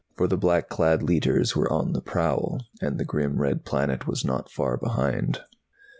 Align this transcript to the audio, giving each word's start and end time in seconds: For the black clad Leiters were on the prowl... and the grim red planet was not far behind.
For 0.17 0.27
the 0.27 0.35
black 0.35 0.67
clad 0.67 1.03
Leiters 1.03 1.55
were 1.55 1.71
on 1.71 1.93
the 1.93 2.01
prowl... 2.01 2.63
and 2.81 2.97
the 2.99 3.05
grim 3.05 3.39
red 3.39 3.65
planet 3.65 4.07
was 4.07 4.25
not 4.25 4.49
far 4.49 4.75
behind. 4.75 5.43